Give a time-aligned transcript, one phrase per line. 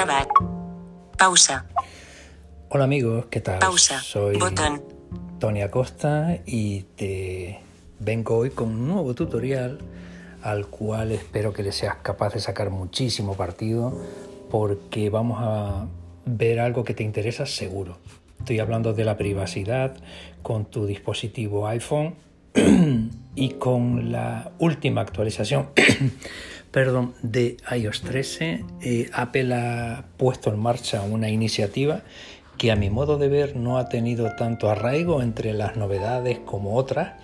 [0.00, 0.28] Grabar.
[1.18, 1.66] Pausa.
[2.70, 3.58] Hola amigos, ¿qué tal?
[3.58, 4.00] Pausa.
[4.00, 4.82] Soy Botón.
[5.38, 7.60] Tony Acosta y te
[7.98, 9.78] vengo hoy con un nuevo tutorial
[10.42, 13.92] al cual espero que le seas capaz de sacar muchísimo partido
[14.50, 15.86] porque vamos a
[16.24, 17.98] ver algo que te interesa seguro.
[18.38, 19.98] Estoy hablando de la privacidad
[20.40, 22.14] con tu dispositivo iPhone
[23.34, 25.68] y con la última actualización
[26.70, 32.02] perdón, de iOS 13, eh, Apple ha puesto en marcha una iniciativa
[32.56, 36.76] que a mi modo de ver no ha tenido tanto arraigo entre las novedades como
[36.76, 37.14] otras,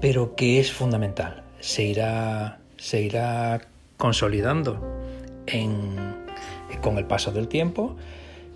[0.00, 1.42] pero que es fundamental.
[1.60, 3.60] Se irá, se irá
[3.98, 4.80] consolidando
[6.80, 7.96] con el paso del tiempo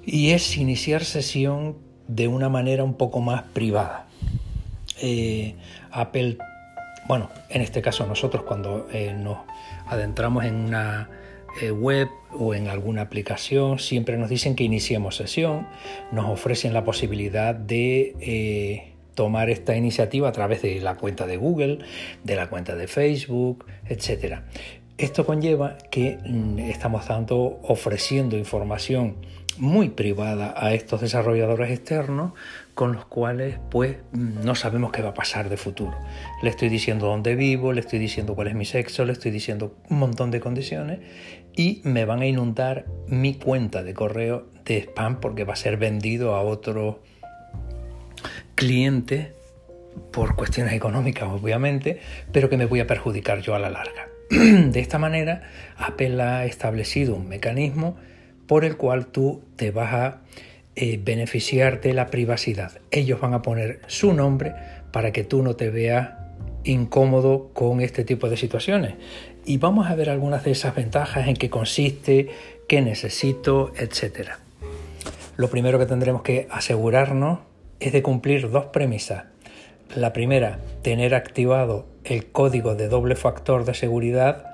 [0.07, 1.77] y es iniciar sesión
[2.09, 4.07] de una manera un poco más privada.
[5.03, 5.57] Eh,
[5.91, 6.39] Apple,
[7.07, 9.39] bueno, en este caso nosotros cuando eh, nos
[9.87, 11.09] adentramos en una
[11.61, 15.67] eh, web o en alguna aplicación, siempre nos dicen que iniciemos sesión,
[16.13, 21.37] nos ofrecen la posibilidad de eh, tomar esta iniciativa a través de la cuenta de
[21.37, 21.79] Google,
[22.25, 24.41] de la cuenta de Facebook, etc.
[24.97, 29.17] Esto conlleva que mm, estamos tanto ofreciendo información
[29.59, 32.33] muy privada a estos desarrolladores externos
[32.75, 35.97] con los cuales pues no sabemos qué va a pasar de futuro.
[36.43, 39.77] Le estoy diciendo dónde vivo, le estoy diciendo cuál es mi sexo, le estoy diciendo
[39.91, 41.01] un montón de condiciones
[41.57, 45.77] y me van a inundar mi cuenta de correo de spam porque va a ser
[45.77, 47.03] vendido a otro
[48.55, 49.33] cliente
[50.13, 52.01] por cuestiones económicas obviamente,
[52.33, 54.14] pero que me voy a perjudicar yo a la larga.
[54.31, 55.43] De esta manera,
[55.77, 57.97] Apple ha establecido un mecanismo
[58.47, 60.21] por el cual tú te vas a
[60.77, 62.81] eh, beneficiar de la privacidad.
[62.91, 64.55] Ellos van a poner su nombre
[64.93, 66.11] para que tú no te veas
[66.65, 68.95] incómodo con este tipo de situaciones.
[69.45, 72.29] Y vamos a ver algunas de esas ventajas en qué consiste,
[72.67, 74.31] qué necesito, etc.
[75.37, 77.41] Lo primero que tendremos que asegurarnos
[77.81, 79.25] es de cumplir dos premisas.
[79.95, 84.47] La primera, tener activado el código de doble factor de seguridad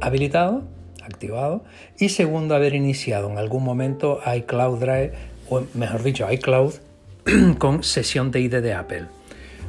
[0.00, 0.64] habilitado
[1.04, 1.64] activado
[1.98, 5.12] y segundo haber iniciado en algún momento iCloud Drive
[5.48, 6.74] o mejor dicho iCloud
[7.58, 9.06] con sesión de ID de Apple.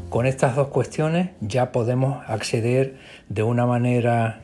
[0.09, 2.97] Con estas dos cuestiones ya podemos acceder
[3.29, 4.41] de una manera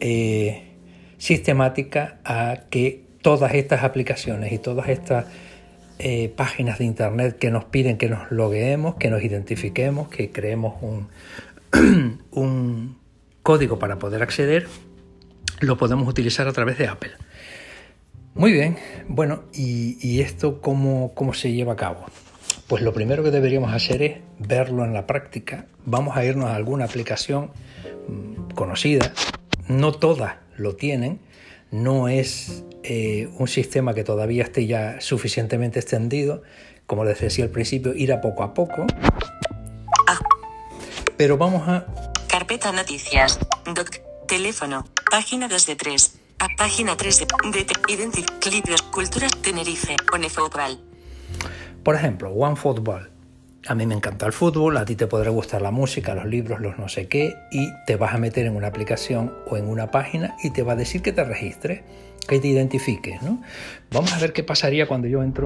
[0.00, 0.64] eh,
[1.18, 5.26] sistemática a que todas estas aplicaciones y todas estas
[5.98, 10.74] eh, páginas de internet que nos piden que nos logueemos, que nos identifiquemos, que creemos
[10.82, 11.08] un,
[12.32, 12.98] un
[13.42, 14.66] código para poder acceder,
[15.60, 17.12] lo podemos utilizar a través de Apple.
[18.34, 18.76] Muy bien,
[19.08, 22.04] bueno, ¿y, esto cómo, cómo se lleva a cabo?
[22.66, 25.66] Pues lo primero que deberíamos hacer es verlo en la práctica.
[25.86, 27.50] Vamos a irnos a alguna aplicación
[28.08, 29.14] mm, conocida.
[29.68, 31.20] No todas lo tienen.
[31.70, 36.42] No es eh, un sistema que todavía esté ya suficientemente extendido.
[36.86, 38.86] Como les decía al principio, ir a poco a poco.
[40.08, 40.18] Ah.
[41.16, 41.86] Pero vamos a...
[42.28, 43.38] Carpeta noticias.
[43.74, 43.90] Doc.
[44.28, 44.84] Teléfono.
[45.10, 46.18] Página 2 de 3.
[46.38, 48.26] A página 3 de, de Identif,
[48.92, 49.96] Culturas, Tenerife,
[50.28, 50.78] Fútbol.
[51.82, 53.15] Por ejemplo, OneFootball.
[53.68, 56.60] A mí me encanta el fútbol, a ti te podrá gustar la música, los libros,
[56.60, 59.90] los no sé qué, y te vas a meter en una aplicación o en una
[59.90, 61.82] página y te va a decir que te registres,
[62.28, 63.42] que te identifiques, ¿no?
[63.90, 65.42] Vamos a ver qué pasaría cuando yo entro.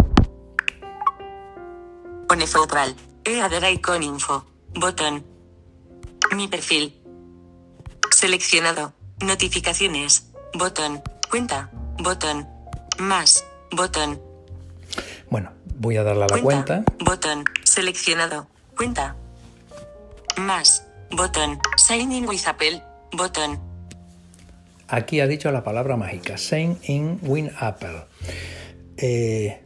[3.24, 4.44] E con info.
[4.74, 5.24] Botón.
[6.34, 7.00] Mi perfil.
[8.10, 8.92] Seleccionado.
[9.20, 10.32] Notificaciones.
[10.54, 11.02] Botón.
[11.30, 11.70] Cuenta.
[11.98, 12.48] Botón.
[12.98, 13.44] Más.
[13.70, 14.29] Botón.
[15.80, 16.84] Voy a darle a la cuenta.
[16.98, 17.42] Botón.
[17.64, 18.46] Seleccionado.
[18.76, 19.16] Cuenta.
[20.36, 20.84] Más.
[21.10, 21.58] Botón.
[21.78, 22.82] Sign in with Apple.
[23.12, 23.58] Botón.
[24.88, 26.36] Aquí ha dicho la palabra mágica.
[26.36, 28.04] Sign in with Apple.
[28.98, 29.58] Eh,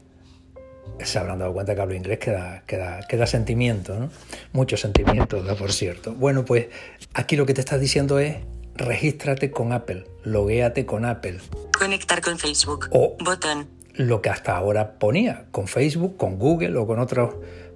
[1.03, 4.09] se habrán dado cuenta que hablo inglés que da, sentimiento, ¿no?
[4.53, 6.13] Mucho sentimiento, por cierto.
[6.13, 6.69] Bueno, pues
[7.13, 8.37] aquí lo que te está diciendo es
[8.77, 11.41] regístrate con Apple, loguéate con Apple.
[11.77, 12.87] Conectar con Facebook.
[12.93, 13.67] O botón.
[13.95, 17.31] Lo que hasta ahora ponía, con Facebook, con Google o con otras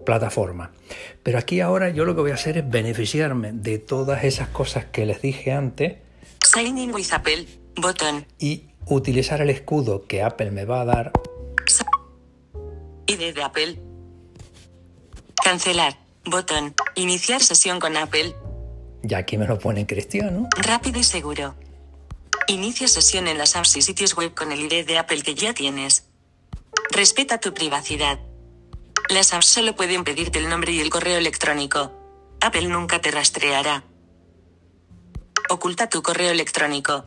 [0.05, 0.71] plataformas.
[1.23, 4.87] Pero aquí ahora yo lo que voy a hacer es beneficiarme de todas esas cosas
[4.87, 5.99] que les dije antes.
[6.45, 8.27] Sign in with Apple, botón.
[8.39, 11.13] Y utilizar el escudo que Apple me va a dar
[13.09, 13.81] ID de Apple.
[15.43, 15.99] Cancelar.
[16.25, 16.75] Botón.
[16.95, 18.35] Iniciar sesión con Apple.
[19.03, 20.49] Ya aquí me lo pone en cristiano.
[20.57, 21.55] Rápido y seguro.
[22.49, 25.55] Inicia sesión en las apps y sitios web con el ID de Apple que ya
[25.55, 26.08] tienes.
[26.91, 28.19] Respeta tu privacidad.
[29.11, 31.93] Las apps solo pueden pedirte el nombre y el correo electrónico.
[32.41, 33.85] Apple nunca te rastreará.
[35.51, 37.05] Oculta tu correo electrónico.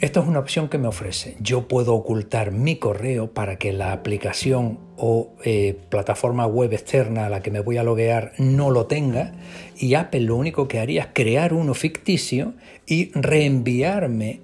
[0.00, 1.36] Esto es una opción que me ofrece.
[1.40, 7.30] Yo puedo ocultar mi correo para que la aplicación o eh, plataforma web externa a
[7.30, 9.32] la que me voy a loguear no lo tenga
[9.76, 12.54] y Apple lo único que haría es crear uno ficticio
[12.86, 14.42] y reenviarme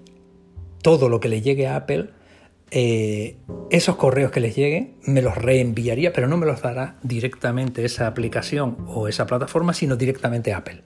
[0.83, 2.11] todo lo que le llegue a Apple.
[2.71, 3.37] Eh,
[3.71, 8.07] esos correos que les lleguen me los reenviaría, pero no me los dará directamente esa
[8.07, 10.83] aplicación o esa plataforma, sino directamente Apple.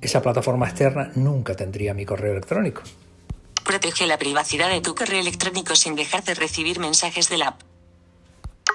[0.00, 2.82] Esa plataforma externa nunca tendría mi correo electrónico.
[3.64, 7.62] Protege la privacidad de tu correo electrónico sin dejar de recibir mensajes de la app.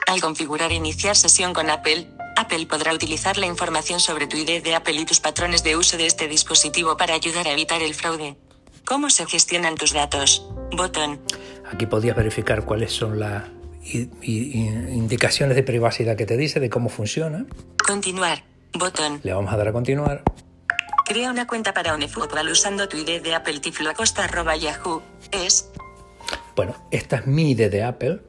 [0.07, 2.07] Al configurar iniciar sesión con Apple,
[2.37, 5.97] Apple podrá utilizar la información sobre tu ID de Apple y tus patrones de uso
[5.97, 8.37] de este dispositivo para ayudar a evitar el fraude.
[8.85, 10.47] ¿Cómo se gestionan tus datos?
[10.71, 11.19] Botón.
[11.71, 13.43] Aquí podías verificar cuáles son las
[14.21, 17.45] indicaciones de privacidad que te dice, de cómo funciona.
[17.85, 18.43] Continuar.
[18.73, 19.19] Botón.
[19.23, 20.23] Le vamos a dar a continuar.
[21.05, 25.01] Crea una cuenta para OneFootball usando tu ID de Apple tifloacosta.yahoo.
[25.31, 25.69] Es.
[26.55, 28.21] Bueno, esta es mi ID de Apple.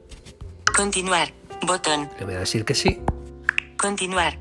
[0.75, 1.33] Continuar.
[1.61, 2.09] Botón.
[2.19, 3.01] Le voy a decir que sí.
[3.77, 4.39] Continuar.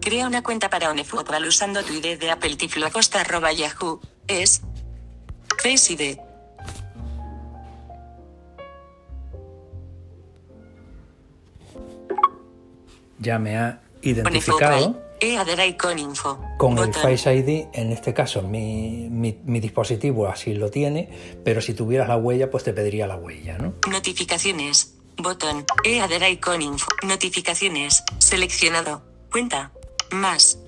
[0.00, 4.00] Crea una cuenta para OneFootball usando tu ID de Apple tifloacosta.yahoo.
[4.28, 4.62] Es.
[5.60, 6.18] Face ID.
[13.24, 15.04] Ya me ha identificado OneFootball.
[15.20, 15.76] E
[16.58, 16.92] con el.
[16.94, 17.66] Face ID.
[17.72, 21.08] En este caso, mi, mi- mi dispositivo así lo tiene,
[21.44, 23.74] pero si tuvieras la huella, pues te pediría la huella, ¿no?
[23.90, 24.94] Notificaciones.
[25.16, 25.64] Botón.
[25.84, 26.86] E con info.
[27.02, 28.02] Notificaciones.
[28.18, 29.02] Seleccionado.
[29.32, 29.72] Cuenta.
[30.10, 30.58] Más.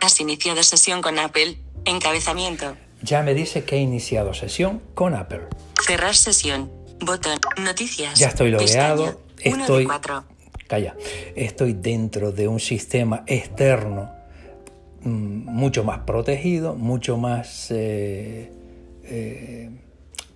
[0.00, 1.58] Has iniciado sesión con Apple.
[1.84, 2.76] Encabezamiento.
[3.02, 5.48] Ya me dice que he iniciado sesión con Apple.
[5.84, 6.70] Cerrar sesión.
[7.00, 7.38] Botón.
[7.58, 8.18] Noticias.
[8.18, 9.86] Ya estoy logueado, estoy-.
[10.66, 10.96] Calla,
[11.36, 14.10] estoy dentro de un sistema externo
[15.02, 15.08] mm,
[15.50, 18.50] mucho más protegido, mucho más eh,
[19.04, 19.70] eh,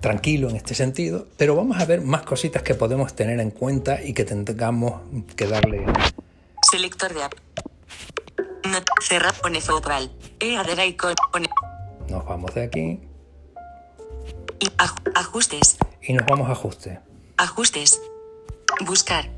[0.01, 4.03] tranquilo en este sentido, pero vamos a ver más cositas que podemos tener en cuenta
[4.03, 5.01] y que tengamos
[5.35, 5.87] que darle.
[6.71, 7.33] Selector de app.
[8.71, 9.33] No, cerrar.
[9.41, 9.59] Pone.
[9.59, 9.63] E.
[11.33, 11.49] Pone.
[12.11, 13.01] Nos vamos de aquí
[14.61, 15.79] y aj- ajustes.
[16.03, 16.99] y nos vamos a ajuste.
[17.39, 18.01] Ajustes.
[18.85, 19.31] Buscar.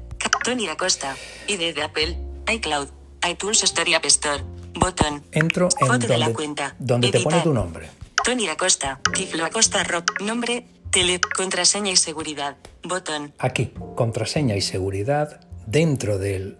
[0.45, 1.17] Tony Acosta.
[1.49, 2.19] ID de Apple.
[2.53, 2.89] iCloud.
[3.29, 4.43] iTunes Store y App Store.
[4.75, 5.23] Botón.
[5.33, 6.75] Entro en Foto de la donde, cuenta.
[6.79, 7.89] donde te pone tu nombre.
[8.25, 9.01] Tony Acosta.
[9.13, 10.21] Tiflo Acosta Rock.
[10.21, 10.67] Nombre.
[10.91, 11.21] Tele.
[11.37, 12.57] Contraseña y seguridad.
[12.83, 13.35] Botón.
[13.39, 16.59] Aquí, contraseña y seguridad, dentro del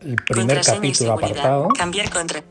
[0.00, 1.68] el primer capítulo apartado.
[1.68, 2.42] Cambiar contra.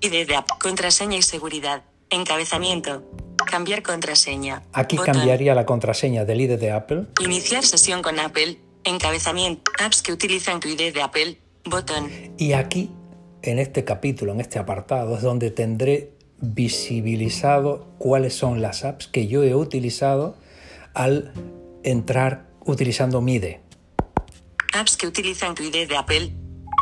[0.00, 0.48] ID de app.
[0.60, 1.82] Contraseña y seguridad.
[2.10, 3.04] Encabezamiento.
[3.50, 4.62] Cambiar contraseña.
[4.72, 5.14] Aquí Botón.
[5.14, 8.58] cambiaría la contraseña del ID de Apple Iniciar sesión con Apple.
[8.86, 9.70] Encabezamiento.
[9.80, 11.38] Apps que utilizan tu ID de Apple.
[11.64, 12.08] Botón.
[12.38, 12.90] Y aquí,
[13.42, 19.26] en este capítulo, en este apartado, es donde tendré visibilizado cuáles son las apps que
[19.26, 20.36] yo he utilizado
[20.94, 21.32] al
[21.82, 23.56] entrar utilizando mi ID.
[24.72, 26.32] Apps que utilizan tu ID de Apple.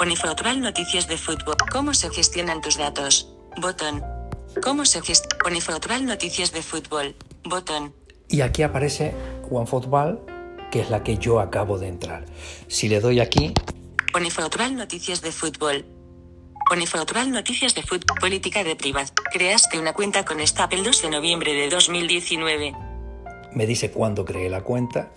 [0.00, 1.56] Onifotral Noticias de Fútbol.
[1.72, 3.32] ¿Cómo se gestionan tus datos?
[3.60, 4.02] Botón.
[4.62, 5.36] ¿Cómo se gestiona?
[5.46, 7.14] Onifotral Noticias de Fútbol.
[7.44, 7.94] Botón.
[8.28, 9.14] Y aquí aparece
[9.50, 10.20] OneFootball,
[10.74, 12.24] que es la que yo acabo de entrar.
[12.66, 13.54] Si le doy aquí,
[14.12, 15.84] Onifotral Noticias de Fútbol.
[16.68, 18.18] Onifotral Noticias de Fútbol.
[18.18, 19.14] Política de privacidad.
[19.32, 22.74] Creaste una cuenta con esta Apple 2 de noviembre de 2019.
[23.52, 25.12] me dice cuándo creé la cuenta.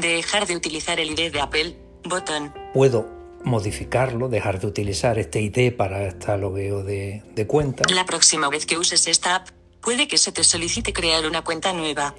[0.00, 1.76] Dejar de utilizar el ID de Apple.
[2.02, 2.52] Botón.
[2.74, 3.06] Puedo
[3.44, 7.84] modificarlo, dejar de utilizar este ID para este logueo de, de cuenta.
[7.94, 9.50] La próxima vez que uses esta app,
[9.80, 12.12] puede que se te solicite crear una cuenta nueva.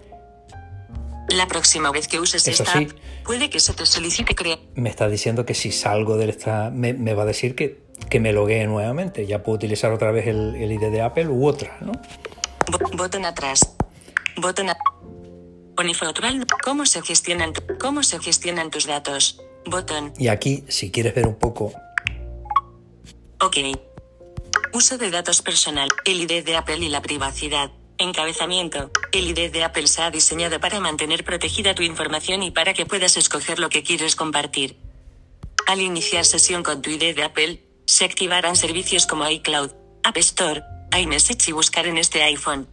[1.35, 2.85] La próxima vez que uses Eso esta sí.
[2.85, 2.91] app,
[3.23, 4.59] puede que se te solicite crear.
[4.75, 8.19] Me está diciendo que si salgo de esta, me, me va a decir que, que
[8.19, 9.25] me loguee nuevamente.
[9.27, 11.91] Ya puedo utilizar otra vez el, el ID de Apple u otra, ¿no?
[12.71, 13.75] Bo- botón atrás.
[14.37, 14.77] Botón a...
[15.77, 16.45] Onifotral.
[16.63, 19.41] ¿Cómo se gestionan cómo se gestionan tus datos?
[19.65, 20.13] Botón.
[20.17, 21.71] Y aquí, si quieres ver un poco,
[23.41, 23.55] OK.
[24.73, 25.87] Uso de datos personal.
[26.05, 27.71] El ID de Apple y la privacidad.
[27.99, 28.91] Encabezamiento.
[29.11, 32.85] El ID de Apple se ha diseñado para mantener protegida tu información y para que
[32.85, 34.77] puedas escoger lo que quieres compartir.
[35.67, 39.71] Al iniciar sesión con tu ID de Apple, se activarán servicios como iCloud,
[40.05, 40.61] App Store,
[40.97, 42.69] iMessage y buscar en este iPhone.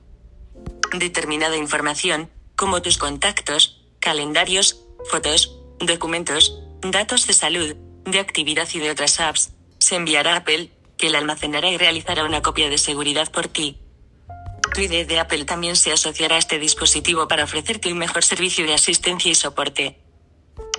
[0.97, 4.81] Determinada información, como tus contactos, calendarios,
[5.11, 10.71] fotos, documentos, datos de salud, de actividad y de otras apps, se enviará a Apple,
[10.97, 13.81] que la almacenará y realizará una copia de seguridad por ti.
[14.77, 18.67] Tu ID de Apple también se asociará a este dispositivo para ofrecerte un mejor servicio
[18.67, 20.03] de asistencia y soporte.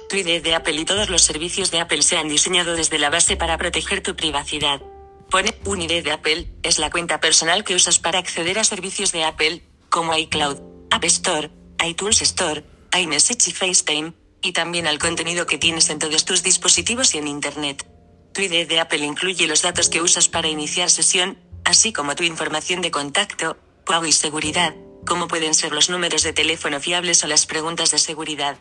[0.07, 3.09] Tu ID de Apple y todos los servicios de Apple se han diseñado desde la
[3.09, 4.83] base para proteger tu privacidad.
[5.31, 9.11] Pone un ID de Apple, es la cuenta personal que usas para acceder a servicios
[9.13, 10.59] de Apple, como iCloud,
[10.91, 11.49] App Store,
[11.83, 12.63] iTunes Store,
[12.95, 14.13] iMessage y FaceTime,
[14.43, 17.83] y también al contenido que tienes en todos tus dispositivos y en Internet.
[18.31, 22.21] Tu ID de Apple incluye los datos que usas para iniciar sesión, así como tu
[22.21, 24.75] información de contacto, pago y seguridad,
[25.07, 28.57] como pueden ser los números de teléfono fiables o las preguntas de seguridad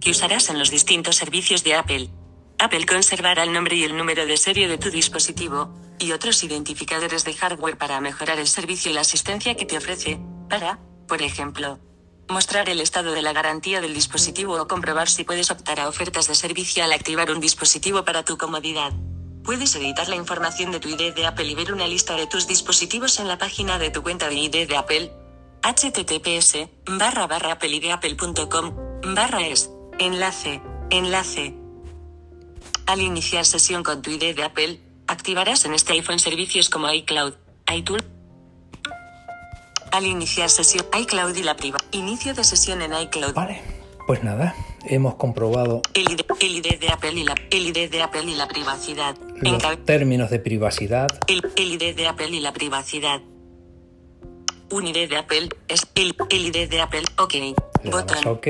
[0.00, 2.08] que usarás en los distintos servicios de Apple.
[2.58, 7.24] Apple conservará el nombre y el número de serie de tu dispositivo, y otros identificadores
[7.24, 10.18] de hardware para mejorar el servicio y la asistencia que te ofrece,
[10.48, 11.78] para, por ejemplo,
[12.28, 16.26] mostrar el estado de la garantía del dispositivo o comprobar si puedes optar a ofertas
[16.28, 18.92] de servicio al activar un dispositivo para tu comodidad.
[19.44, 22.46] Puedes editar la información de tu ID de Apple y ver una lista de tus
[22.46, 25.12] dispositivos en la página de tu cuenta de ID de Apple.
[25.62, 28.74] https barra barra appleideapple.com
[29.14, 29.70] barra es.
[29.98, 31.54] Enlace enlace.
[32.86, 37.34] Al iniciar sesión con tu ID de Apple activarás en este iPhone servicios como iCloud
[37.72, 38.04] iTunes.
[39.92, 41.78] Al iniciar sesión iCloud y la priva.
[41.92, 43.34] Inicio de sesión en iCloud.
[43.34, 43.62] Vale,
[44.10, 48.02] pues nada, hemos comprobado el ID, el ID de Apple y la el ID de
[48.02, 51.06] Apple y la privacidad los Enca- términos de privacidad.
[51.28, 53.20] El, el ID de Apple y la privacidad.
[54.72, 57.04] Un ID de Apple es el, el ID de Apple.
[57.18, 57.34] Ok.
[57.34, 58.26] Le damos Botón.
[58.26, 58.46] OK,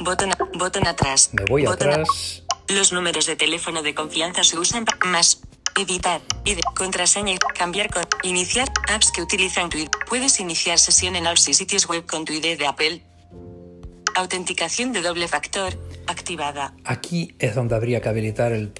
[0.00, 1.28] Botón, botón atrás.
[1.34, 2.42] me voy Botón a- atrás.
[2.68, 5.42] Los números de teléfono de confianza se usan para más.
[5.78, 6.22] Editar.
[6.46, 6.60] ID.
[6.74, 7.36] Contraseña.
[7.58, 8.04] Cambiar con.
[8.22, 8.72] Iniciar.
[8.88, 9.88] Apps que utilizan tu ID.
[10.08, 13.04] Puedes iniciar sesión en apps y sitios web con tu ID de Apple.
[14.16, 15.74] Autenticación de doble factor.
[16.06, 16.74] Activada.
[16.84, 18.72] Aquí es donde habría que habilitar el-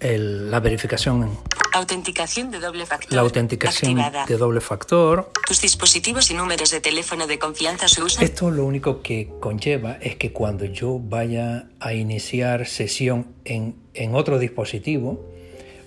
[0.00, 1.38] el- la verificación,
[1.72, 3.12] Autenticación de doble factor.
[3.14, 4.26] la autenticación Activada.
[4.26, 5.30] de doble factor.
[5.46, 8.24] Tus dispositivos y números de teléfono de confianza se usan.
[8.24, 14.14] Esto lo único que conlleva es que cuando yo vaya a iniciar sesión en, en
[14.14, 15.24] otro dispositivo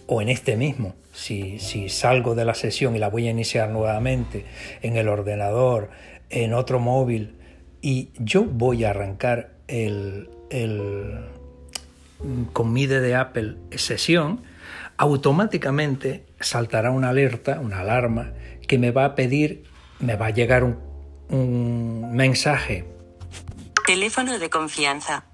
[0.08, 3.70] o en este mismo, si, si salgo de la sesión y la voy a iniciar
[3.70, 4.46] nuevamente
[4.82, 5.90] en el ordenador,
[6.30, 7.34] en otro móvil,
[7.82, 11.26] y yo voy a arrancar el, el
[12.54, 14.42] con de Apple sesión,
[14.98, 18.34] automáticamente saltará una alerta, una alarma,
[18.68, 19.64] que me va a pedir,
[20.00, 20.78] me va a llegar un,
[21.30, 22.86] un mensaje.
[23.86, 25.26] Teléfono de confianza.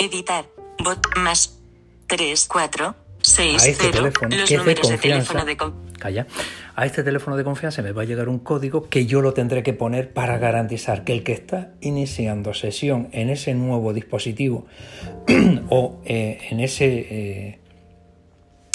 [0.00, 0.46] Editar.
[0.82, 1.58] Bot más
[2.06, 3.98] 3, 4, 6, a este 0.
[3.98, 5.32] teléfono, Los de números de confianza.
[5.32, 5.87] teléfono de con-
[6.74, 9.62] A este teléfono de confianza me va a llegar un código que yo lo tendré
[9.62, 14.66] que poner para garantizar que el que está iniciando sesión en ese nuevo dispositivo
[15.68, 17.58] o eh, en ese eh,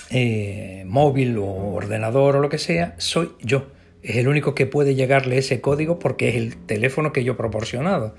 [0.10, 3.68] eh, móvil o ordenador o lo que sea, soy yo.
[4.04, 7.36] Es el único que puede llegarle ese código porque es el teléfono que yo he
[7.36, 8.16] proporcionado.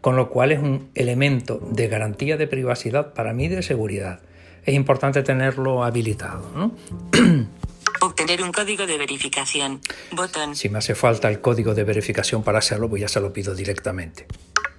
[0.00, 4.20] Con lo cual es un elemento de garantía de privacidad para mí de seguridad.
[4.64, 6.48] Es importante tenerlo habilitado.
[6.54, 6.72] ¿no?
[8.00, 9.80] Obtener un código de verificación.
[10.12, 10.54] Botón.
[10.54, 13.54] Si me hace falta el código de verificación para hacerlo, pues ya se lo pido
[13.54, 14.26] directamente.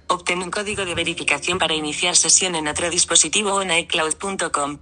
[0.08, 4.78] Obtener un código de verificación para iniciar sesión en otro dispositivo o en iCloud.com.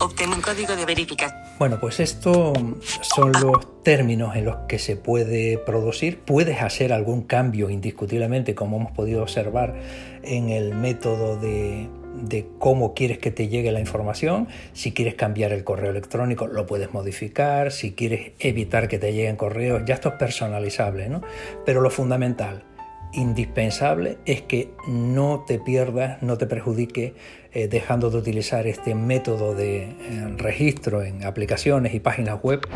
[0.00, 1.38] Obtener un código de verificación.
[1.58, 2.54] Bueno, pues esto
[3.02, 6.20] son los términos en los que se puede producir.
[6.20, 9.74] Puedes hacer algún cambio indiscutiblemente, como hemos podido observar
[10.22, 14.48] en el método de, de cómo quieres que te llegue la información.
[14.72, 17.72] Si quieres cambiar el correo electrónico, lo puedes modificar.
[17.72, 21.22] Si quieres evitar que te lleguen correos, ya esto es personalizable, ¿no?
[21.64, 22.64] Pero lo fundamental,
[23.12, 27.14] indispensable, es que no te pierdas, no te perjudique
[27.52, 32.66] eh, dejando de utilizar este método de eh, registro en aplicaciones y páginas web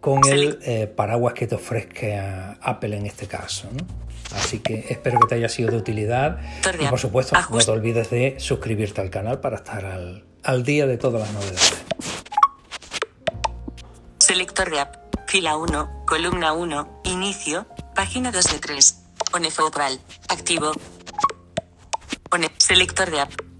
[0.00, 3.66] con el eh, paraguas que te ofrezca Apple en este caso.
[3.72, 3.86] ¿no?
[4.36, 6.38] Así que espero que te haya sido de utilidad
[6.78, 10.86] y por supuesto no te olvides de suscribirte al canal para estar al, al día
[10.86, 11.84] de todas las novedades.
[14.18, 14.96] Selector de app.
[15.26, 19.00] Fila 1, columna 1, inicio, página 2 de 3.
[19.32, 19.98] Pone focal.
[20.28, 20.72] Activo.
[22.28, 23.53] Pone selector de app.